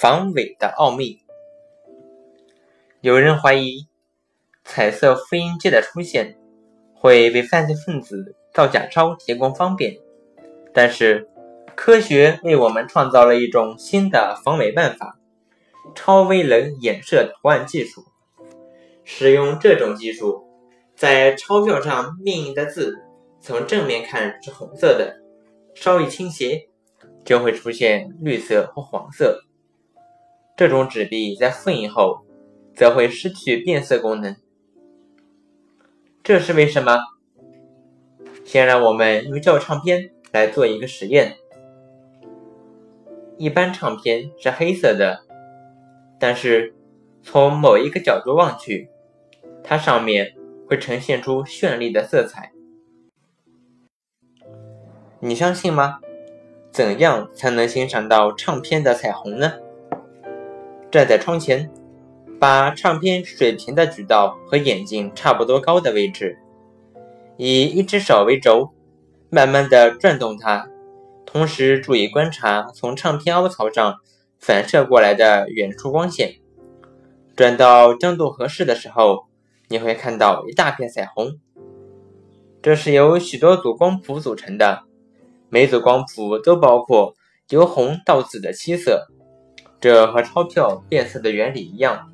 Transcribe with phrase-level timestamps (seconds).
[0.00, 1.18] 防伪的奥秘。
[3.00, 3.88] 有人怀疑，
[4.62, 6.38] 彩色复印机的出现
[6.94, 9.96] 会为犯罪分子造假钞提供方便，
[10.72, 11.28] 但是
[11.74, 15.18] 科学为我们创造了一种新的防伪办法——
[15.96, 18.04] 超微能衍射图案技术。
[19.02, 20.44] 使用这种技术，
[20.94, 23.02] 在钞票上命印的字
[23.40, 25.16] 从正面看是红色的，
[25.74, 26.68] 稍一倾斜。
[27.24, 29.42] 就会出现绿色或黄色。
[30.58, 32.24] 这种纸币在复印后，
[32.74, 34.34] 则会失去变色功能。
[36.24, 36.98] 这是为什么？
[38.44, 41.36] 先让我们用旧唱片来做一个实验。
[43.36, 45.20] 一般唱片是黑色的，
[46.18, 46.74] 但是
[47.22, 48.90] 从某一个角度望去，
[49.62, 50.34] 它上面
[50.68, 52.50] 会呈现出绚丽的色彩。
[55.20, 56.00] 你相信吗？
[56.72, 59.52] 怎样才能欣赏到唱片的彩虹呢？
[60.90, 61.70] 站在窗前，
[62.40, 66.38] 把唱片水平的举到和眼睛差不多高的位置，
[67.36, 68.70] 以一只手为轴，
[69.30, 70.68] 慢慢的转动它，
[71.26, 73.96] 同时注意观察从唱片凹槽上
[74.38, 76.36] 反射过来的远处光线。
[77.36, 79.26] 转到角度合适的时候，
[79.68, 81.38] 你会看到一大片彩虹。
[82.62, 84.84] 这是由许多组光谱组成的。
[85.50, 87.14] 每组光谱都包括
[87.50, 89.06] 由红到紫的七色，
[89.80, 92.10] 这和钞票变色的原理一样。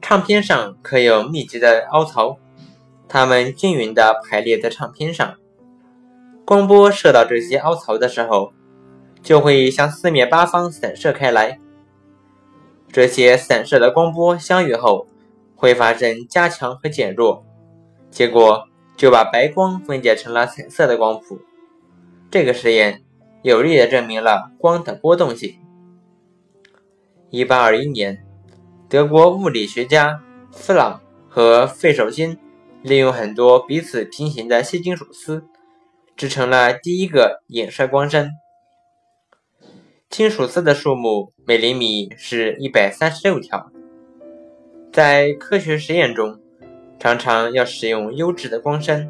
[0.00, 2.38] 唱片上刻有密集的凹槽，
[3.08, 5.34] 它们均匀地排列在唱片上。
[6.44, 8.52] 光波射到这些凹槽的时候，
[9.22, 11.58] 就会向四面八方散射开来。
[12.90, 15.06] 这些散射的光波相遇后，
[15.54, 17.44] 会发生加强和减弱，
[18.10, 18.68] 结果。
[18.94, 21.40] 就把白光分解成了彩色的光谱。
[22.30, 23.02] 这个实验
[23.42, 25.58] 有力地证明了光的波动性。
[27.30, 28.24] 1821年，
[28.88, 32.38] 德国物理学家弗朗和费舍辛
[32.82, 35.44] 利用很多彼此平行的细金属丝，
[36.16, 38.30] 制成了第一个衍射光栅。
[40.08, 43.70] 金属丝的数目每厘米是一百三十六条。
[44.92, 46.38] 在科学实验中。
[46.98, 49.08] 常常要使用优质的光栅，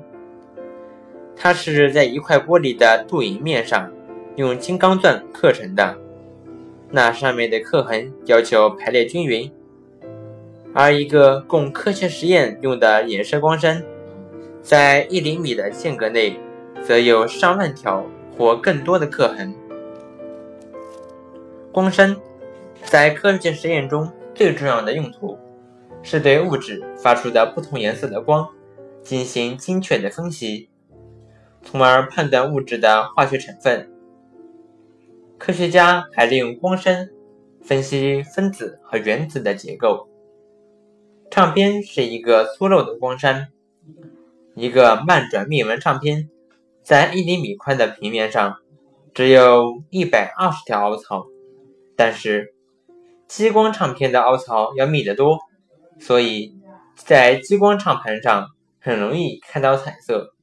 [1.37, 3.93] 它是在一块玻璃的镀银面上
[4.37, 5.97] 用金刚钻刻成的，
[6.91, 9.51] 那上面的刻痕要求排列均匀。
[10.75, 13.83] 而一个供科学实验用的衍射光栅，
[14.63, 16.39] 在一厘米的间隔内，
[16.83, 18.05] 则有上万条
[18.37, 19.55] 或更多的刻痕。
[21.71, 22.17] 光栅
[22.85, 25.39] 在科学实验中最重要的用途。
[26.05, 28.49] 是对物质发出的不同颜色的光
[29.05, 30.69] 进行精确的分析，
[31.63, 33.89] 从而判断物质的化学成分。
[35.45, 37.09] 科学家还利用光栅
[37.65, 40.09] 分析分子和原子的结构。
[41.33, 43.49] 唱片是一个粗陋的光栅，
[44.55, 46.31] 一个慢转密纹唱片
[46.85, 48.59] 在一厘米宽的平面上
[49.15, 51.27] 只有一百二十条凹槽，
[51.97, 52.55] 但是
[53.27, 55.41] 激光唱片的凹槽要密得多。
[55.99, 56.55] 所以，
[56.95, 58.47] 在激光唱盘上
[58.79, 60.37] 很容易看到彩色。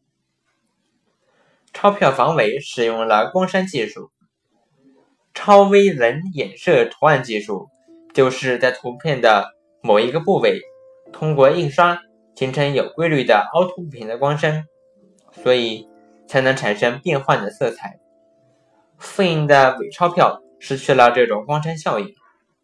[1.71, 4.11] 钞票防伪使用了光栅技术，
[5.41, 7.69] 超微能衍射图案技术，
[8.13, 10.59] 就是在图片的某一个部位
[11.13, 11.97] 通过印刷
[12.35, 14.65] 形成有规律的凹凸不平的光栅，
[15.31, 15.87] 所以
[16.27, 18.01] 才能产生变幻的色彩。
[18.97, 22.13] 复印的伪钞票失去了这种光栅效应，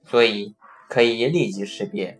[0.03, 0.53] 所以
[0.89, 2.19] 可以立即识别。